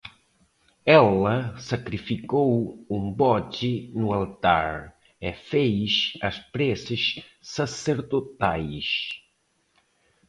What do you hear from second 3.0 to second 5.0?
bode no altar